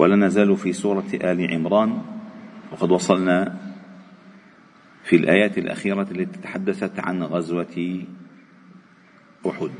ولا 0.00 0.16
نزال 0.16 0.56
في 0.56 0.72
سورة 0.72 1.04
آل 1.14 1.54
عمران. 1.54 2.02
وقد 2.72 2.90
وصلنا 2.90 3.56
في 5.04 5.16
الآيات 5.16 5.58
الأخيرة 5.58 6.02
التي 6.10 6.40
تحدثت 6.40 7.00
عن 7.00 7.22
غزوة 7.22 8.04
أحد. 9.46 9.70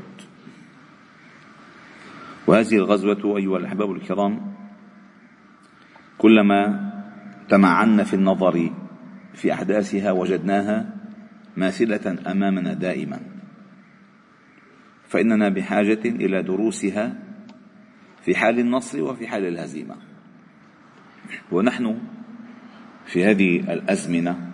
وهذه 2.47 2.75
الغزوة 2.75 3.37
أيها 3.37 3.57
الأحباب 3.57 3.91
الكرام 3.91 4.53
كلما 6.17 6.91
تمعنا 7.49 8.03
في 8.03 8.13
النظر 8.13 8.71
في 9.33 9.53
أحداثها 9.53 10.11
وجدناها 10.11 10.95
ماثلة 11.57 12.31
أمامنا 12.31 12.73
دائما. 12.73 13.19
فإننا 15.07 15.49
بحاجة 15.49 16.01
إلى 16.05 16.43
دروسها 16.43 17.19
في 18.21 18.35
حال 18.35 18.59
النصر 18.59 19.01
وفي 19.03 19.27
حال 19.27 19.45
الهزيمة. 19.45 20.10
ونحن 21.51 21.97
في 23.05 23.25
هذه 23.25 23.73
الأزمنة 23.73 24.51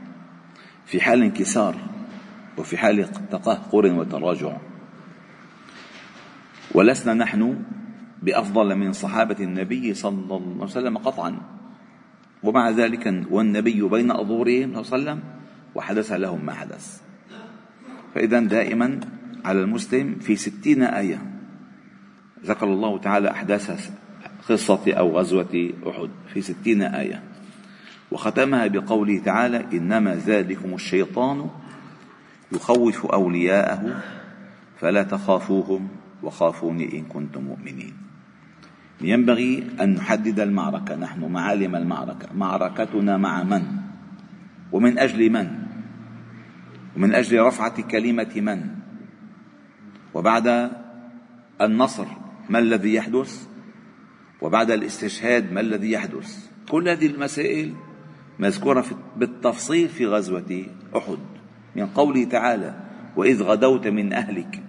في 0.85 1.01
حال 1.01 1.21
انكسار 1.23 1.75
وفي 2.57 2.77
حال 2.77 3.05
تقهقر 3.31 3.85
وتراجع. 3.85 4.57
ولسنا 6.71 7.13
نحن 7.13 7.63
بأفضل 8.23 8.75
من 8.75 8.93
صحابة 8.93 9.35
النبي 9.39 9.93
صلى 9.93 10.21
الله 10.35 10.53
عليه 10.53 10.63
وسلم 10.63 10.97
قطعا. 10.97 11.37
ومع 12.43 12.69
ذلك 12.69 13.23
والنبي 13.29 13.81
بين 13.81 14.11
أظهرهم 14.11 14.83
صلى 14.83 14.83
الله 14.83 14.93
عليه 14.93 15.03
وسلم 15.03 15.19
وحدث 15.75 16.11
لهم 16.11 16.45
ما 16.45 16.53
حدث. 16.53 17.01
فاذا 18.15 18.39
دائما 18.39 18.99
على 19.45 19.61
المسلم 19.61 20.15
في 20.15 20.35
ستين 20.35 20.83
آية. 20.83 21.21
ذكر 22.45 22.65
الله 22.65 22.97
تعالى 22.97 23.31
أحداث 23.31 23.91
قصة 24.49 24.93
أو 24.93 25.19
غزوة 25.19 25.71
أحد 25.87 26.09
في 26.33 26.41
ستين 26.41 26.81
آية. 26.81 27.23
وختمها 28.11 28.67
بقوله 28.67 29.19
تعالى 29.19 29.65
إنما 29.73 30.15
ذلكم 30.15 30.73
الشيطان 30.73 31.49
يخوف 32.51 33.05
أولياءه 33.05 34.03
فلا 34.79 35.03
تخافوهم 35.03 35.87
وخافوني 36.23 36.99
إن 36.99 37.03
كنتم 37.03 37.43
مؤمنين. 37.43 37.93
ينبغي 39.01 39.67
أن 39.81 39.93
نحدد 39.93 40.39
المعركة. 40.39 40.95
نحن 40.95 41.31
معالم 41.31 41.75
المعركة. 41.75 42.27
معركتنا 42.35 43.17
مع 43.17 43.43
من؟ 43.43 43.63
ومن 44.71 44.99
أجل 44.99 45.29
من؟ 45.29 45.47
ومن 46.95 47.13
أجل 47.13 47.41
رفعة 47.41 47.81
كلمة 47.81 48.33
من؟ 48.35 48.69
وبعد 50.13 50.71
النصر 51.61 52.05
ما 52.49 52.59
الذي 52.59 52.93
يحدث؟ 52.93 53.47
وبعد 54.41 54.71
الاستشهاد 54.71 55.51
ما 55.51 55.61
الذي 55.61 55.91
يحدث؟ 55.91 56.49
كل 56.69 56.89
هذه 56.89 57.05
المسائل 57.05 57.73
مذكورة 58.39 58.85
بالتفصيل 59.17 59.89
في 59.89 60.05
غزوة 60.05 60.65
أحد. 60.97 61.17
من 61.75 61.87
قوله 61.87 62.23
تعالى 62.23 62.75
وإذ 63.15 63.43
غدوت 63.43 63.87
من 63.87 64.13
أهلك 64.13 64.63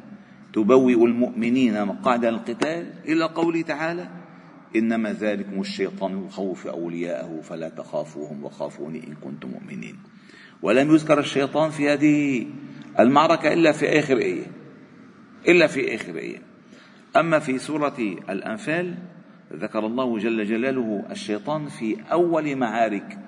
تبوئ 0.53 1.05
المؤمنين 1.05 1.85
مقعد 1.85 2.25
القتال 2.25 2.93
إلى 3.05 3.25
قوله 3.25 3.63
تعالى 3.63 4.09
إنما 4.77 5.13
ذلكم 5.13 5.61
الشيطان 5.61 6.27
يخوف 6.27 6.67
أولياءه 6.67 7.41
فلا 7.43 7.69
تخافوهم 7.69 8.45
وخافوني 8.45 9.07
إن 9.07 9.15
كنتم 9.15 9.49
مؤمنين. 9.49 9.99
ولم 10.63 10.95
يذكر 10.95 11.19
الشيطان 11.19 11.71
في 11.71 11.89
هذه 11.91 12.47
المعركة 12.99 13.53
إلا 13.53 13.73
في 13.73 13.99
آخر 13.99 14.17
آية. 14.17 14.47
إلا 15.49 15.67
في 15.67 15.95
آخر 15.95 16.17
آية. 16.17 16.43
أما 17.17 17.39
في 17.39 17.59
سورة 17.59 17.97
الأنفال 18.31 18.95
ذكر 19.53 19.87
الله 19.87 20.19
جل 20.19 20.45
جلاله 20.45 21.05
الشيطان 21.11 21.67
في 21.67 21.97
أول 22.13 22.57
معارك 22.57 23.19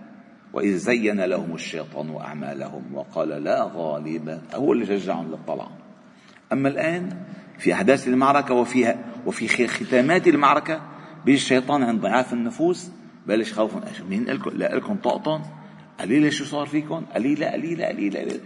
وإذ 0.53 0.76
زين 0.76 1.20
لهم 1.20 1.54
الشيطان 1.54 2.16
أعمالهم 2.16 2.94
وقال 2.94 3.28
لا 3.28 3.70
غالب 3.75 4.41
هو 4.54 4.72
اللي 4.72 4.86
شجعهم 4.86 5.30
للطلعة 5.30 5.70
أما 6.53 6.69
الآن 6.69 7.16
في 7.59 7.72
أحداث 7.72 8.09
المعركة 8.09 8.54
وفيها 8.54 8.98
وفي 9.26 9.66
ختامات 9.69 10.28
المعركة 10.28 10.80
بيجي 11.25 11.38
الشيطان 11.38 11.82
عند 11.82 12.00
ضعاف 12.00 12.32
النفوس 12.32 12.91
بلش 13.26 13.53
خوف 13.53 13.72
مين 14.10 14.25
لكم؟ 14.25 14.50
لا 14.50 14.76
لكم 14.76 14.94
طقطن؟ 14.94 15.41
قليلة 16.00 16.30
شو 16.30 16.44
صار 16.44 16.66
فيكم؟ 16.66 17.04
قليلة 17.14 17.47
قليلة 17.47 17.86
قليلة 17.86 18.41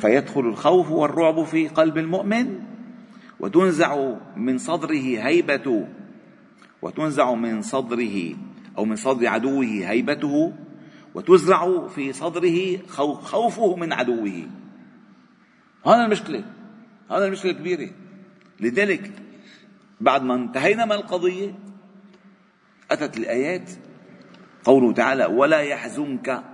فيدخل 0.00 0.40
الخوف 0.40 0.90
والرعب 0.90 1.44
في 1.44 1.68
قلب 1.68 1.98
المؤمن 1.98 2.60
وتنزع 3.40 4.14
من 4.36 4.58
صدره 4.58 5.02
هيبة 5.26 5.86
وتنزع 6.82 7.34
من 7.34 7.62
صدره 7.62 8.34
أو 8.78 8.84
من 8.84 8.96
صدر 8.96 9.26
عدوه 9.26 9.64
هيبته 9.64 10.52
وتزرع 11.14 11.88
في 11.88 12.12
صدره 12.12 12.78
خوفه 13.22 13.76
من 13.76 13.92
عدوه. 13.92 14.48
هذا 15.86 16.04
المشكلة 16.04 16.44
هذا 17.10 17.26
المشكلة 17.26 17.52
الكبيرة 17.52 17.90
لذلك 18.60 19.12
بعد 20.00 20.22
ما 20.22 20.34
انتهينا 20.34 20.84
من 20.84 20.92
القضية 20.92 21.54
أتت 22.90 23.16
الآيات 23.16 23.70
قوله 24.64 24.92
تعالى 24.92 25.26
ولا 25.26 25.60
يحزنك 25.60 26.44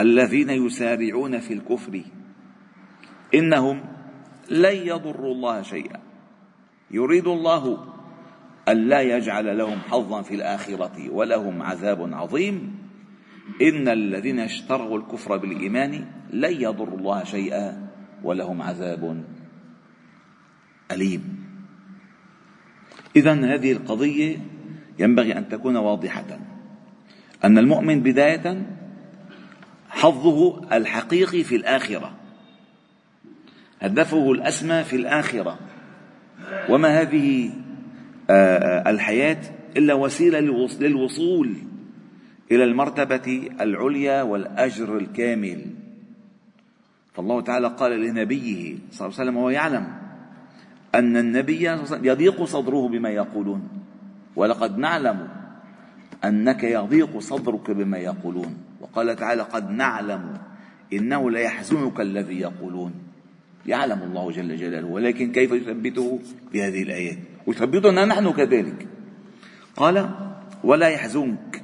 الذين 0.00 0.50
يسارعون 0.50 1.38
في 1.38 1.52
الكفر 1.52 2.02
إنهم 3.34 3.84
لن 4.50 4.76
يضروا 4.76 5.34
الله 5.34 5.62
شيئا. 5.62 6.00
يريد 6.90 7.26
الله 7.26 7.94
ألا 8.68 9.00
يجعل 9.00 9.58
لهم 9.58 9.78
حظا 9.78 10.22
في 10.22 10.34
الآخرة 10.34 11.10
ولهم 11.10 11.62
عذاب 11.62 12.14
عظيم. 12.14 12.78
إن 13.62 13.88
الذين 13.88 14.38
اشتروا 14.38 14.98
الكفر 14.98 15.36
بالإيمان 15.36 16.04
لن 16.30 16.52
يضروا 16.52 16.98
الله 16.98 17.24
شيئا 17.24 17.88
ولهم 18.22 18.62
عذاب 18.62 19.24
أليم. 20.92 21.44
إذا 23.16 23.54
هذه 23.54 23.72
القضية 23.72 24.36
ينبغي 24.98 25.38
أن 25.38 25.48
تكون 25.48 25.76
واضحة. 25.76 26.38
أن 27.44 27.58
المؤمن 27.58 28.00
بداية 28.00 28.66
حظه 29.88 30.60
الحقيقي 30.76 31.44
في 31.44 31.56
الآخرة. 31.56 32.14
هدفه 33.80 34.32
الأسمى 34.32 34.84
في 34.84 34.96
الآخرة. 34.96 35.58
وما 36.68 37.00
هذه 37.00 37.50
الحياة 38.30 39.40
إلا 39.76 39.94
وسيلة 39.94 40.40
للوصول 40.80 41.54
إلى 42.50 42.64
المرتبة 42.64 43.50
العليا 43.60 44.22
والأجر 44.22 44.96
الكامل. 44.96 45.66
فالله 47.14 47.40
تعالى 47.40 47.68
قال 47.68 48.00
لنبيه 48.00 48.76
صلى 48.90 49.06
الله 49.06 49.18
عليه 49.18 49.30
وسلم 49.30 49.36
وهو 49.36 49.50
يعلم 49.50 49.86
أن 50.94 51.16
النبي 51.16 51.64
يضيق 52.02 52.44
صدره 52.44 52.88
بما 52.88 53.10
يقولون. 53.10 53.68
ولقد 54.36 54.78
نعلم 54.78 55.28
أنك 56.24 56.64
يضيق 56.64 57.18
صدرك 57.18 57.70
بما 57.70 57.98
يقولون. 57.98 58.56
وقال 58.80 59.16
تعالى 59.16 59.42
قد 59.42 59.70
نعلم 59.70 60.38
إنه 60.92 61.30
ليحزنك 61.30 62.00
الذي 62.00 62.40
يقولون. 62.40 62.77
يعلم 63.66 64.02
الله 64.02 64.30
جل 64.30 64.56
جلاله 64.56 64.86
ولكن 64.86 65.32
كيف 65.32 65.52
يثبته 65.52 66.20
بهذه 66.52 66.82
الآيات؟ 66.82 67.18
ويثبتنا 67.46 68.04
نحن 68.04 68.32
كذلك. 68.32 68.88
قال 69.76 70.10
ولا 70.64 70.88
يحزنك. 70.88 71.62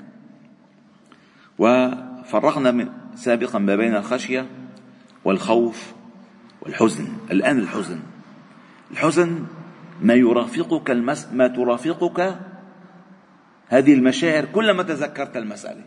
وفرقنا 1.58 2.70
من 2.70 2.88
سابقا 3.14 3.58
ما 3.58 3.76
بين 3.76 3.96
الخشية 3.96 4.46
والخوف 5.24 5.92
والحزن. 6.62 7.08
الآن 7.30 7.58
الحزن. 7.58 8.00
الحزن 8.90 9.44
ما 10.02 10.14
يرافقك 10.14 10.90
المس... 10.90 11.28
ما 11.32 11.48
ترافقك 11.48 12.38
هذه 13.68 13.94
المشاعر 13.94 14.44
كلما 14.44 14.82
تذكرت 14.82 15.36
المسألة. 15.36 15.84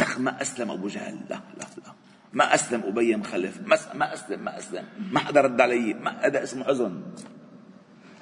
أخ 0.00 0.20
ما 0.20 0.42
أسلم 0.42 0.70
أبو 0.70 0.88
جهل. 0.88 1.14
لا 1.30 1.40
لا 1.58 1.66
لا. 1.76 1.92
ما 2.32 2.54
أسلم 2.54 2.82
أبي 2.84 3.16
مخلف 3.16 3.60
ما 3.66 3.74
أسلم 4.14 4.44
ما 4.44 4.58
أسلم. 4.58 4.84
ما 5.12 5.20
حدا 5.20 5.40
رد 5.40 5.60
علي 5.60 5.94
ما 5.94 6.26
هذا 6.26 6.42
اسمه 6.42 6.64
حزن. 6.64 7.02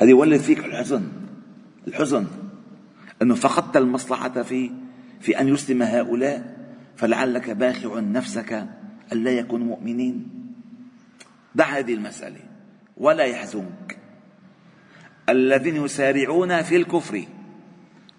هذه 0.00 0.10
يولد 0.10 0.40
فيك 0.40 0.58
الحزن. 0.58 1.08
الحزن. 1.88 2.26
أنه 3.22 3.34
فقدت 3.34 3.76
المصلحة 3.76 4.42
في 4.42 4.70
في 5.20 5.40
أن 5.40 5.48
يسلم 5.48 5.82
هؤلاء 5.82 6.56
فلعلك 6.96 7.50
باخع 7.50 8.00
نفسك 8.00 8.66
ألا 9.12 9.30
يكونوا 9.30 9.66
مؤمنين. 9.66 10.28
دع 11.54 11.64
هذه 11.64 11.94
المسألة. 11.94 12.40
ولا 12.96 13.24
يحزنك. 13.24 13.98
الذين 15.28 15.76
يسارعون 15.76 16.62
في 16.62 16.76
الكفر. 16.76 17.24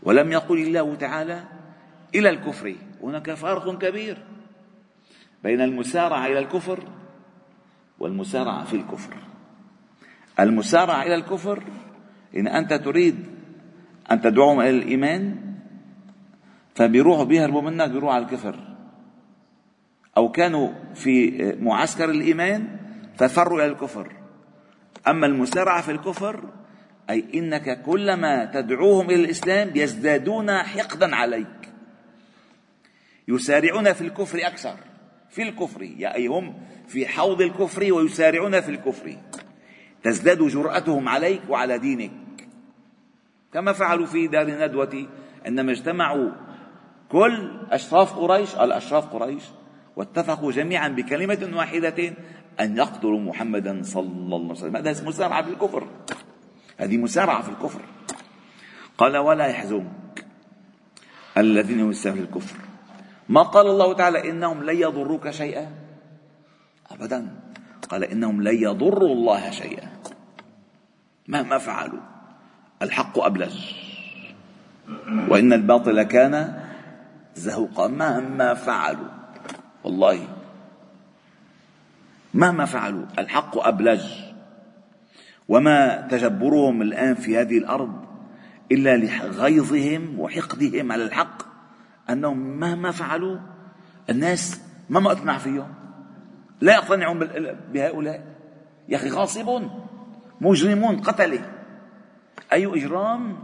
ولم 0.03 0.31
يقل 0.31 0.57
الله 0.57 0.95
تعالى 0.95 1.43
إلى 2.15 2.29
الكفر. 2.29 2.75
هناك 3.03 3.33
فرق 3.33 3.77
كبير. 3.77 4.30
بين 5.43 5.61
المسارعة 5.61 6.27
إلى 6.27 6.39
الكفر 6.39 6.79
والمسارعة 7.99 8.63
في 8.63 8.75
الكفر. 8.75 9.13
المسارعة 10.39 11.03
إلى 11.03 11.15
الكفر 11.15 11.63
إن 12.35 12.47
أنت 12.47 12.73
تريد 12.73 13.25
أن 14.11 14.21
تدعوهم 14.21 14.59
إلى 14.59 14.69
الإيمان 14.69 15.37
فبيروحوا 16.75 17.23
بيهربوا 17.23 17.61
منك 17.61 17.89
بيروحوا 17.89 18.15
على 18.15 18.25
الكفر. 18.25 18.55
أو 20.17 20.31
كانوا 20.31 20.69
في 20.95 21.41
معسكر 21.61 22.09
الإيمان 22.09 22.77
ففروا 23.17 23.61
إلى 23.61 23.71
الكفر. 23.71 24.11
أما 25.07 25.27
المسارعة 25.27 25.81
في 25.81 25.91
الكفر 25.91 26.49
أي 27.09 27.25
إنك 27.33 27.81
كلما 27.81 28.45
تدعوهم 28.45 29.05
إلى 29.05 29.23
الإسلام 29.23 29.71
يزدادون 29.75 30.57
حقدا 30.57 31.15
عليك. 31.15 31.71
يسارعون 33.27 33.93
في 33.93 34.01
الكفر 34.01 34.39
أكثر. 34.47 34.75
في 35.31 35.41
الكفر 35.43 35.81
أي 36.15 36.27
هم 36.27 36.53
في 36.87 37.07
حوض 37.07 37.41
الكفر 37.41 37.93
ويسارعون 37.93 38.61
في 38.61 38.71
الكفر. 38.71 39.17
تزداد 40.03 40.43
جرأتهم 40.43 41.09
عليك 41.09 41.41
وعلى 41.49 41.77
دينك. 41.77 42.11
كما 43.53 43.73
فعلوا 43.73 44.05
في 44.05 44.27
دار 44.27 44.47
الندوة 44.47 45.07
عندما 45.45 45.71
اجتمعوا 45.71 46.31
كل 47.09 47.51
أشراف 47.71 48.13
قريش 48.13 48.55
الأشراف 48.55 49.05
قريش 49.05 49.43
واتفقوا 49.95 50.51
جميعا 50.51 50.87
بكلمة 50.87 51.49
واحدة 51.53 52.13
أن 52.59 52.77
يقتلوا 52.77 53.19
محمدا 53.19 53.81
صلى 53.83 54.01
الله 54.01 54.39
عليه 54.39 54.51
وسلم. 54.51 54.75
هذا 54.75 55.03
مسارعة 55.07 55.43
في 55.43 55.49
الكفر. 55.49 55.87
هذه 56.77 56.97
مسارعة 56.97 57.41
في 57.41 57.49
الكفر. 57.49 57.81
قال 58.97 59.17
ولا 59.17 59.45
يحزنك 59.45 60.25
الذين 61.37 61.89
يسارعون 61.89 62.19
في 62.19 62.25
الكفر. 62.29 62.70
ما 63.29 63.41
قال 63.41 63.67
الله 63.67 63.93
تعالى 63.93 64.29
إنهم 64.29 64.63
لن 64.63 64.75
يضروك 64.75 65.29
شيئا؟ 65.29 65.71
أبدا. 66.91 67.27
قال 67.89 68.03
إنهم 68.03 68.41
لن 68.41 68.55
يضروا 68.55 69.13
الله 69.13 69.51
شيئا. 69.51 69.89
مهما 71.27 71.57
فعلوا. 71.57 71.99
الحق 72.81 73.19
أبلج. 73.19 73.55
وإن 75.29 75.53
الباطل 75.53 76.03
كان 76.03 76.63
زهوقا. 77.35 77.87
مهما 77.87 78.53
فعلوا. 78.53 79.09
والله. 79.83 80.27
مهما 82.33 82.65
فعلوا. 82.65 83.05
الحق 83.19 83.57
أبلج. 83.67 84.03
وما 85.47 86.07
تجبرهم 86.11 86.81
الآن 86.81 87.15
في 87.15 87.37
هذه 87.37 87.57
الأرض 87.57 88.05
إلا 88.71 88.97
لغيظهم 88.97 90.19
وحقدهم 90.19 90.91
على 90.91 91.03
الحق. 91.03 91.50
أنهم 92.09 92.59
مهما 92.59 92.91
فعلوا 92.91 93.37
الناس 94.09 94.61
ما 94.89 94.99
مقتنع 94.99 95.37
فيهم 95.37 95.73
لا 96.61 96.73
يقتنعون 96.73 97.19
بهؤلاء. 97.73 98.35
يا 98.89 98.95
أخي 98.95 99.09
غاصبون 99.09 99.87
مجرمون 100.41 100.97
قتلة. 100.97 101.41
أي 102.53 102.65
إجرام؟ 102.65 103.37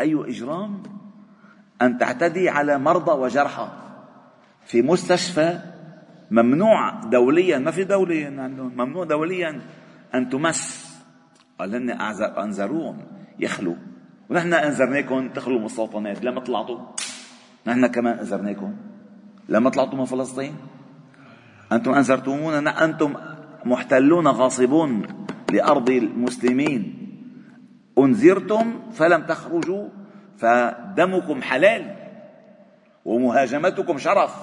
أي 0.00 0.14
إجرام؟ 0.14 0.82
أن 1.82 1.98
تعتدي 1.98 2.48
على 2.48 2.78
مرضى 2.78 3.12
وجرحى. 3.12 3.68
في 4.66 4.82
مستشفى 4.82 5.60
ممنوع 6.30 6.90
دوليا 6.90 7.58
ما 7.58 7.70
في 7.70 7.84
دوليا 7.84 8.42
عندهم 8.42 8.72
ممنوع 8.76 9.04
دوليا 9.04 9.60
أن 10.14 10.30
تمس. 10.30 10.86
قال 11.58 11.74
هن 11.74 11.90
أنذروهم. 12.38 12.98
يخلوا 13.38 13.76
ونحن 14.30 14.54
أنذرناكم 14.54 15.28
تخلوا 15.28 15.60
مستوطنات 15.60 16.24
لما 16.24 16.40
طلعتوا 16.40 16.78
نحن 17.66 17.86
كمان 17.86 18.18
أنذرناكم 18.18 18.76
لما 19.48 19.70
طلعتوا 19.70 19.98
من 19.98 20.04
فلسطين؟ 20.04 20.56
أنتم 21.72 21.94
أنذرتمونا 21.94 22.84
أنتم 22.84 23.14
محتلون 23.64 24.28
غاصبون 24.28 25.06
لأرض 25.52 25.90
المسلمين. 25.90 27.08
أنذرتم 27.98 28.90
فلم 28.92 29.22
تخرجوا 29.22 29.88
فدمكم 30.38 31.42
حلال 31.42 31.96
ومهاجمتكم 33.04 33.98
شرف. 33.98 34.34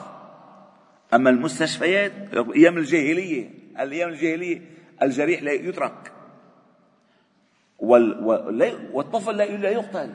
أما 1.14 1.30
المستشفيات 1.30 2.12
أيام 2.56 2.78
الجاهلية 2.78 3.50
الأيام 3.80 4.10
الجاهلية 4.10 4.62
الجريح 5.02 5.44
لا 5.44 5.52
يترك. 5.52 6.12
والطفل 8.94 9.38
لا 9.38 9.70
يقتل. 9.70 10.14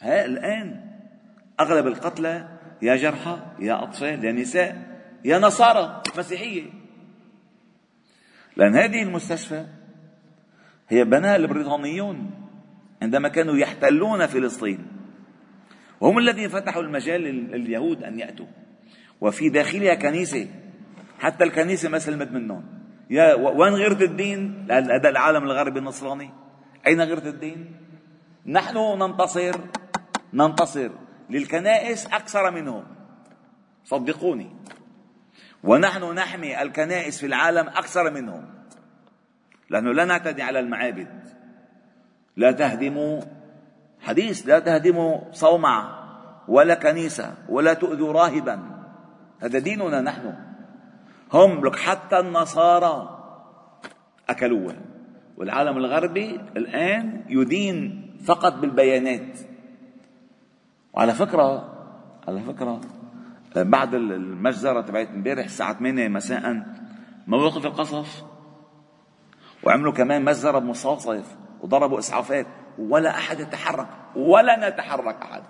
ها 0.00 0.24
الآن 0.24 0.87
أغلب 1.60 1.86
القتلى 1.86 2.48
يا 2.82 2.96
جرحى 2.96 3.38
يا 3.58 3.82
أطفال 3.82 4.24
يا 4.24 4.32
نساء 4.32 5.00
يا 5.24 5.38
نصارى 5.38 6.02
مسيحية 6.18 6.62
لأن 8.56 8.76
هذه 8.76 9.02
المستشفى 9.02 9.66
هي 10.88 11.04
بناها 11.04 11.36
البريطانيون 11.36 12.30
عندما 13.02 13.28
كانوا 13.28 13.56
يحتلون 13.56 14.26
فلسطين. 14.26 14.86
وهم 16.00 16.18
الذين 16.18 16.48
فتحوا 16.48 16.82
المجال 16.82 17.20
لليهود 17.20 18.02
أن 18.02 18.18
يأتوا. 18.18 18.46
وفي 19.20 19.48
داخلها 19.48 19.94
كنيسة 19.94 20.48
حتى 21.18 21.44
الكنيسة 21.44 21.88
ما 21.88 21.98
سلمت 21.98 22.30
منهم. 22.32 22.64
يا 23.10 23.34
وين 23.34 23.74
غيرة 23.74 24.04
الدين؟ 24.04 24.66
هذا 24.70 25.08
العالم 25.08 25.42
الغربي 25.44 25.78
النصراني. 25.78 26.30
أين 26.86 27.00
غيرة 27.00 27.28
الدين؟ 27.28 27.76
نحن 28.46 28.76
ننتصر 28.76 29.56
ننتصر. 30.32 30.90
للكنائس 31.30 32.06
أكثر 32.06 32.50
منهم. 32.50 32.84
صدقوني. 33.84 34.56
ونحن 35.64 36.14
نحمي 36.14 36.62
الكنائس 36.62 37.18
في 37.18 37.26
العالم 37.26 37.68
أكثر 37.68 38.10
منهم. 38.10 38.44
لأنه 39.70 39.92
لا 39.92 40.04
نعتدي 40.04 40.42
على 40.42 40.60
المعابد. 40.60 41.08
لا 42.36 42.52
تهدموا 42.52 43.20
حديث 44.00 44.46
لا 44.46 44.58
تهدموا 44.58 45.32
صومعة 45.32 45.98
ولا 46.48 46.74
كنيسة 46.74 47.34
ولا 47.48 47.74
تؤذوا 47.74 48.12
راهبا. 48.12 48.60
هذا 49.40 49.58
ديننا 49.58 50.00
نحن. 50.00 50.34
هم 51.32 51.66
لك 51.66 51.76
حتى 51.76 52.18
النصارى 52.18 53.18
أكلوها 54.28 54.76
والعالم 55.36 55.78
الغربي 55.78 56.40
الآن 56.56 57.24
يدين 57.28 58.08
فقط 58.24 58.52
بالبيانات. 58.52 59.38
وعلى 60.98 61.14
فكرة 61.14 61.74
على 62.28 62.40
فكرة 62.40 62.80
بعد 63.56 63.94
المجزرة 63.94 64.80
تبعت 64.80 65.08
امبارح 65.08 65.44
الساعة 65.44 65.78
8 65.78 66.08
مساء 66.08 66.62
مواقف 67.26 67.66
القصف 67.66 68.24
وعملوا 69.62 69.92
كمان 69.92 70.24
مجزرة 70.24 70.58
بمصاصف 70.58 71.36
وضربوا 71.60 71.98
إسعافات 71.98 72.46
ولا 72.78 73.10
أحد 73.10 73.40
يتحرك 73.40 73.86
ولا 74.16 74.68
نتحرك 74.68 75.16
أحد. 75.22 75.42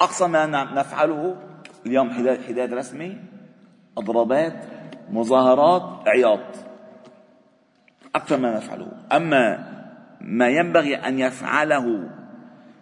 أقصى 0.00 0.26
ما 0.26 0.46
نفعله 0.46 1.36
اليوم 1.86 2.10
حداد 2.48 2.72
رسمي 2.72 3.18
اضرابات 3.98 4.64
مظاهرات 5.10 6.08
عياط. 6.08 6.54
أكثر 8.14 8.36
ما 8.36 8.56
نفعله. 8.56 8.88
أما 9.12 9.68
ما 10.20 10.48
ينبغي 10.48 10.96
أن 10.96 11.18
يفعله 11.18 12.10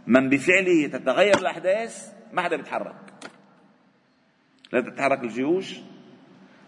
من 0.06 0.28
بفعله 0.28 0.87
تتغير 0.87 1.38
الأحداث 1.38 2.12
ما 2.32 2.42
حدا 2.42 2.56
بيتحرك. 2.56 2.94
لا 4.73 4.80
تتحرك 4.80 5.25
الجيوش 5.25 5.80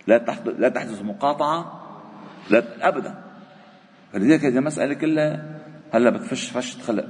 لا 0.06 0.18
تحدث 0.18 0.54
لا 0.58 0.68
تحدث 0.68 1.02
مقاطعة 1.02 1.80
لا 2.50 2.88
أبدا. 2.88 3.24
فلذلك 4.12 4.44
هذه 4.44 4.58
المساله 4.58 4.94
كلها 4.94 5.60
هلا 5.92 6.10
بتفش 6.10 6.50
فش 6.50 6.76
خلق. 6.76 7.06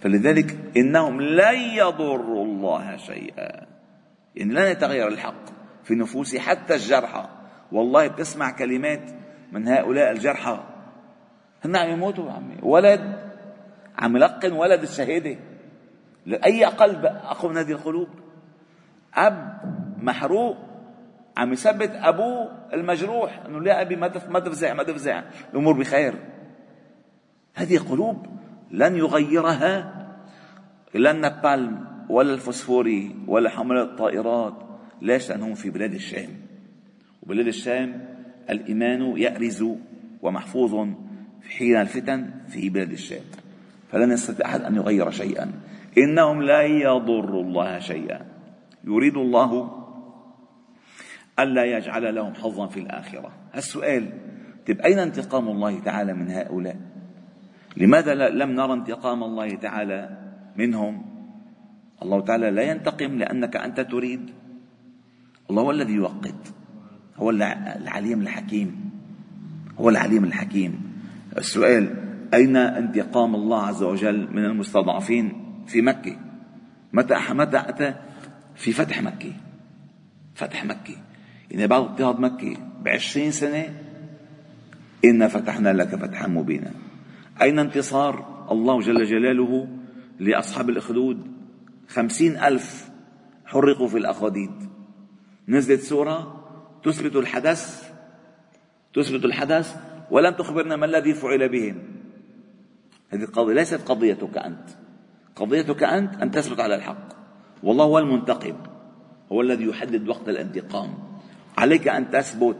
فلذلك 0.00 0.56
إنهم 0.76 1.20
لن 1.20 1.58
يضروا 1.58 2.44
الله 2.44 2.96
شيئا. 2.96 3.66
يعني 4.34 4.54
لن 4.54 4.70
يتغير 4.70 5.08
الحق 5.08 5.44
في 5.84 5.94
نفوس 5.94 6.36
حتى 6.36 6.74
الجرحى. 6.74 7.28
والله 7.72 8.06
بتسمع 8.06 8.50
كلمات 8.50 9.10
من 9.52 9.68
هؤلاء 9.68 10.10
الجرحى. 10.10 10.64
هن 11.64 11.76
عم 11.76 11.90
يموتوا 11.90 12.32
عمي. 12.32 12.56
ولد 12.62 13.30
عم 13.98 14.16
يلقن 14.16 14.52
ولد 14.52 14.82
الشهادة. 14.82 15.36
لأي 16.26 16.64
قلب 16.64 17.04
أقوى 17.04 17.50
من 17.50 17.58
هذه 17.58 17.72
القلوب. 17.72 18.08
أب 19.14 19.58
محروق 20.02 20.56
عم 21.36 21.52
يثبت 21.52 21.90
أبوه 21.90 22.52
المجروح 22.72 23.42
أنه 23.46 23.60
لا 23.60 23.82
أبي 23.82 23.96
ما 23.96 24.38
تفزع 24.38 24.74
ما 24.74 24.82
تفزع 24.82 25.22
الأمور 25.52 25.78
بخير. 25.78 26.14
هذه 27.54 27.78
قلوب 27.78 28.26
لن 28.70 28.96
يغيرها 28.96 29.92
لا 30.94 31.10
النبالم 31.10 31.86
ولا 32.08 32.34
الفوسفوري 32.34 33.16
ولا 33.26 33.50
حملة 33.50 33.82
الطائرات. 33.82 34.54
ليش؟ 35.02 35.30
لأنهم 35.30 35.54
في 35.54 35.70
بلاد 35.70 35.94
الشام. 35.94 36.28
وبلاد 37.22 37.46
الشام 37.46 38.16
الإيمان 38.50 39.16
يأرز 39.16 39.64
ومحفوظ 40.22 40.88
حين 41.48 41.76
الفتن 41.76 42.30
في 42.48 42.70
بلاد 42.70 42.92
الشام. 42.92 43.22
فلن 43.92 44.12
يستطيع 44.12 44.46
أحد 44.46 44.62
أن 44.62 44.76
يغير 44.76 45.10
شيئا. 45.10 45.52
إنهم 45.98 46.42
لا 46.42 46.62
يضروا 46.62 47.42
الله 47.42 47.78
شيئا. 47.78 48.20
يريد 48.84 49.16
الله 49.16 49.82
ألا 51.38 51.64
يجعل 51.64 52.14
لهم 52.14 52.34
حظا 52.34 52.66
في 52.66 52.80
الآخرة. 52.80 53.32
السؤال 53.56 54.12
طيب 54.66 54.80
أين 54.80 54.98
انتقام 54.98 55.48
الله 55.48 55.80
تعالى 55.80 56.14
من 56.14 56.30
هؤلاء؟ 56.30 56.76
لماذا 57.76 58.14
لم 58.28 58.50
نرى 58.50 58.72
انتقام 58.72 59.24
الله 59.24 59.48
تعالى 59.48 60.18
منهم؟ 60.56 61.02
الله 62.02 62.20
تعالى 62.20 62.50
لا 62.50 62.62
ينتقم 62.62 63.18
لأنك 63.18 63.56
أنت 63.56 63.80
تريد. 63.80 64.30
الله 65.50 65.62
هو 65.62 65.70
الذي 65.70 65.92
يوقت. 65.92 66.54
هو 67.16 67.30
العليم 67.30 68.20
الحكيم. 68.20 68.90
هو 69.78 69.88
العليم 69.88 70.24
الحكيم. 70.24 70.72
السؤال 71.38 71.94
أين 72.34 72.56
انتقام 72.56 73.34
الله 73.34 73.62
عز 73.62 73.82
وجل 73.82 74.28
من 74.32 74.44
المستضعفين؟ 74.44 75.45
في 75.66 75.82
مكة. 75.82 76.16
متى 76.92 77.14
متى 77.30 77.58
أتى؟ 77.58 77.94
في 78.54 78.72
فتح 78.72 79.02
مكة. 79.02 79.32
فتح 80.34 80.64
مكة. 80.64 80.96
يعني 81.50 81.66
بعد 81.66 81.82
اضطهاد 81.82 82.20
مكة 82.20 82.56
بعشرين 82.82 83.30
سنة 83.30 83.74
إنا 85.04 85.28
فتحنا 85.28 85.72
لك 85.72 85.96
فتحا 85.96 86.26
مبينا. 86.26 86.70
أين 87.42 87.58
انتصار 87.58 88.46
الله 88.50 88.80
جل 88.80 89.04
جلاله 89.04 89.68
لأصحاب 90.20 90.70
الأخدود؟ 90.70 91.26
خمسين 91.88 92.36
ألف 92.36 92.88
حرقوا 93.44 93.88
في 93.88 93.98
الأخاديد. 93.98 94.50
نزلت 95.48 95.80
سورة 95.80 96.44
تثبت 96.84 97.16
الحدث 97.16 97.92
تثبت 98.94 99.24
الحدث 99.24 99.76
ولم 100.10 100.34
تخبرنا 100.34 100.76
ما 100.76 100.86
الذي 100.86 101.14
فعل 101.14 101.48
بهم. 101.48 101.76
هذه 103.08 103.22
القضية 103.22 103.54
ليست 103.54 103.88
قضيتك 103.88 104.38
أنت. 104.38 104.85
قضيتك 105.36 105.82
أنت 105.82 106.22
أن 106.22 106.30
تثبت 106.30 106.60
على 106.60 106.74
الحق. 106.74 107.08
والله 107.62 107.84
هو 107.84 107.98
المنتقم. 107.98 108.56
هو 109.32 109.40
الذي 109.40 109.64
يحدد 109.64 110.08
وقت 110.08 110.28
الانتقام. 110.28 110.94
عليك 111.58 111.88
أن 111.88 112.10
تثبت 112.10 112.58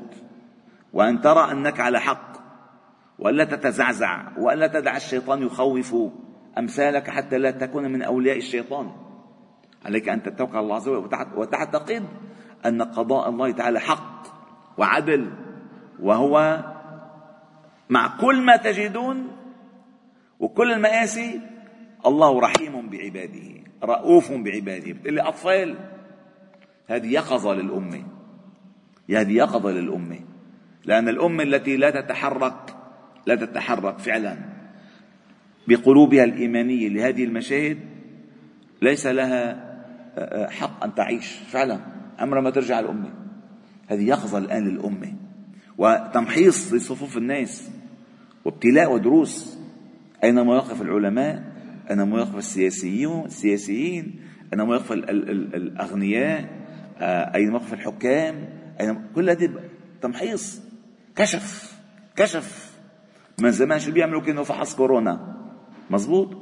وأن 0.93 1.21
ترى 1.21 1.53
أنك 1.53 1.81
على 1.81 2.01
حق 2.01 2.37
وألا 3.19 3.45
تتزعزع 3.45 4.39
وألا 4.39 4.67
تدع 4.67 4.97
الشيطان 4.97 5.43
يخوف 5.43 5.97
أمثالك 6.59 7.11
حتى 7.11 7.39
لا 7.39 7.51
تكون 7.51 7.91
من 7.93 8.03
أولياء 8.03 8.37
الشيطان. 8.39 8.91
عليك 9.85 10.09
أن 10.09 10.23
تتوكل 10.23 10.57
على 10.57 10.65
الله 10.65 10.77
عز 10.77 10.89
وجل 10.89 11.09
وتعتقد 11.37 12.05
أن 12.67 12.83
قضاء 12.83 13.29
الله 13.29 13.51
تعالى 13.51 13.81
حق 13.81 14.23
وعدل 14.79 15.31
وهو 16.03 16.65
مع 17.91 18.17
كل 18.17 18.43
ما 18.43 18.57
تجدون 18.57 19.29
وكل 20.41 20.73
المآسي 20.73 21.41
الله 22.07 22.41
رحيم 22.41 22.91
بعباده 22.91 23.57
رؤوف 23.85 24.33
بعباده. 24.33 24.93
بتقول 24.93 25.15
لي 25.15 25.21
أطفال 25.21 25.77
هذه 26.87 27.07
يقظة 27.07 27.55
للأمة. 27.55 28.03
هذه 29.11 29.33
يقظة 29.33 29.71
للأمة. 29.71 30.21
لأن 30.85 31.09
الأمة 31.09 31.43
التي 31.43 31.77
لا 31.77 31.91
تتحرك 31.91 32.77
لا 33.27 33.35
تتحرك 33.35 33.99
فعلا 33.99 34.37
بقلوبها 35.69 36.25
الإيمانية 36.25 36.89
لهذه 36.89 37.25
المشاهد 37.25 37.79
ليس 38.83 39.07
لها 39.07 39.67
آه، 40.19 40.45
آه، 40.45 40.49
حق 40.51 40.85
أن 40.85 40.95
تعيش 40.95 41.33
فعلا. 41.49 41.81
أمر 42.21 42.41
ما 42.41 42.51
ترجع 42.51 42.81
الأمة 42.81 43.11
هذه 43.89 44.09
يقظة 44.09 44.39
الآن 44.39 44.69
للأمة. 44.69 45.15
وتمحيص 45.79 46.73
لصفوف 46.73 47.17
الناس 47.17 47.71
وابتلاء 48.45 48.93
ودروس 48.93 49.59
أين 50.25 50.41
مواقف 50.41 50.83
العلماء 50.83 51.56
أين 51.91 52.03
مواقف 52.03 52.37
السياسيين 52.37 53.25
السياسيين 53.25 54.21
أين 54.53 54.63
مواقف 54.63 54.93
الأغنياء 54.93 56.67
آه، 56.99 57.35
أين 57.35 57.51
مواقف 57.51 57.73
الحكام 57.73 58.49
أين 58.81 59.09
كل 59.15 59.31
هذه 59.31 59.51
تمحيص 60.03 60.63
كشف 61.17 61.77
كشف. 62.17 62.77
من 63.41 63.51
زمان 63.51 63.79
شو 63.79 63.93
بيعملوا 63.93 64.21
كانوا 64.21 64.45
فحص 64.45 64.77
كورونا؟ 64.77 65.37
مزبوط 65.91 66.37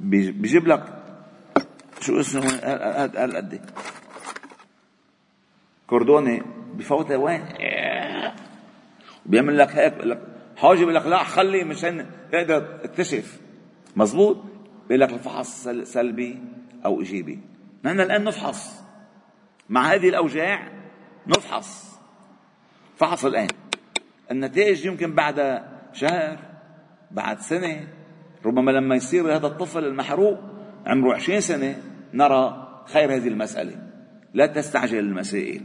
بيجيب 0.00 0.66
لك 0.66 0.84
شو 2.00 2.20
اسمه 2.20 2.42
هالقد 2.62 3.60
كوردوني 5.86 6.42
بفوتها 6.74 7.16
وين؟ 7.16 7.42
بيعمل 9.26 9.58
لك 9.58 9.76
هيك 9.76 9.92
بيقول 9.92 10.10
لك 10.10 10.22
حاجب 10.56 10.88
لك 10.88 11.06
لا 11.06 11.24
خلي 11.24 11.64
مشان 11.64 12.06
تقدر 12.32 12.60
تكتشف. 12.60 13.40
مزبوط 13.96 14.36
بيقول 14.90 15.00
لك 15.00 15.12
الفحص 15.12 15.68
سلبي 15.68 16.38
أو 16.84 17.00
إيجابي. 17.00 17.38
نحن 17.84 18.00
الآن 18.00 18.24
نفحص. 18.24 18.82
مع 19.68 19.94
هذه 19.94 20.08
الأوجاع 20.08 20.68
نفحص. 21.26 21.98
فحص 22.96 23.24
الآن. 23.24 23.48
النتائج 24.30 24.84
يمكن 24.84 25.14
بعد 25.14 25.62
شهر 25.92 26.38
بعد 27.10 27.40
سنة 27.40 27.88
ربما 28.44 28.70
لما 28.70 28.96
يصير 28.96 29.36
هذا 29.36 29.46
الطفل 29.46 29.84
المحروق 29.84 30.38
عمره 30.86 31.14
عشرين 31.14 31.40
سنة 31.40 31.82
نرى 32.14 32.68
خير 32.86 33.14
هذه 33.14 33.28
المسألة. 33.28 33.76
لا 34.34 34.46
تستعجل 34.46 34.98
المسائل. 34.98 35.62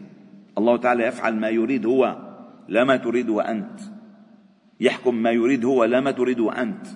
الله 0.57 0.77
تعالى 0.77 1.03
يفعل 1.03 1.35
ما 1.35 1.49
يريد 1.49 1.85
هو 1.85 2.17
لا 2.67 2.83
ما 2.83 2.97
تريده 2.97 3.51
أنت. 3.51 3.79
يحكم 4.79 5.15
ما 5.15 5.31
يريد 5.31 5.65
هو 5.65 5.83
لا 5.83 5.99
ما 6.01 6.11
تريده 6.11 6.61
أنت. 6.61 6.87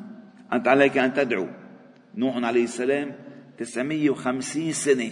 أنت 0.54 0.68
عليك 0.68 0.98
أن 0.98 1.14
تدعو. 1.14 1.48
نوح 2.20 2.36
عليه 2.38 2.64
السلام 2.64 3.16
950 3.58 4.72
سنة. 4.74 5.12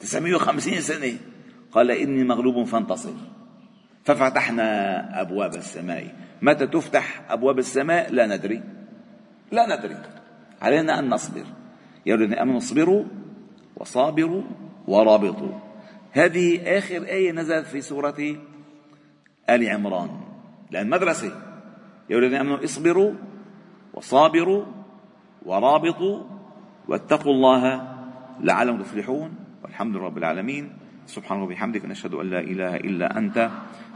950 0.00 0.80
سنة. 0.80 1.18
قال 1.72 1.90
إني 1.90 2.24
مغلوب 2.24 2.66
فانتصر. 2.66 3.12
ففتحنا 4.04 5.20
أبواب 5.20 5.54
السماء. 5.54 6.14
متى 6.42 6.66
تفتح 6.66 7.30
أبواب 7.30 7.58
السماء؟ 7.58 8.12
لا 8.12 8.26
ندري. 8.26 8.62
لا 9.52 9.76
ندري. 9.76 9.96
علينا 10.62 10.98
أن 10.98 11.10
نصبر. 11.10 11.44
يا 12.06 12.14
الذين 12.14 12.38
آمنوا 12.38 12.58
اصبروا 12.58 13.04
وصابروا 13.76 14.42
ورابطوا. 14.86 15.58
هذه 16.12 16.78
آخر 16.78 17.02
آية 17.02 17.32
نزلت 17.32 17.66
في 17.66 17.80
سورة 17.80 18.36
آل 19.50 19.68
عمران. 19.68 20.10
لأن 20.70 20.90
مدرسة. 20.90 21.32
يا 22.10 22.18
الذين 22.18 22.34
آمنوا 22.34 22.64
اصبروا 22.64 23.12
وصابروا 23.94 24.83
ورابطوا 25.44 26.16
واتقوا 26.88 27.32
الله 27.32 27.62
لعلهم 28.40 28.82
تفلحون 28.82 29.30
والحمد 29.64 29.96
لله 29.96 30.04
رب 30.04 30.18
العالمين. 30.18 30.64
سبحانه 31.06 31.44
وبحمدك 31.44 31.84
نشهد 31.84 32.14
أن 32.14 32.26
لا 32.30 32.40
إله 32.40 32.76
إلا 32.76 33.18
أنت 33.18 33.50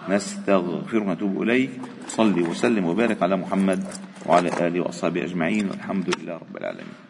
نستغفرك 0.08 1.06
ونتوب 1.08 1.42
إليك. 1.42 1.70
صلي 2.06 2.42
وسلم 2.42 2.84
وبارك 2.84 3.22
على 3.22 3.36
محمد 3.36 3.80
وعلى 4.28 4.48
آله 4.60 4.80
وأصحابه 4.80 5.24
أجمعين 5.24 5.72
والحمد 5.72 6.08
لله 6.20 6.34
رب 6.36 6.56
العالمين. 6.56 7.07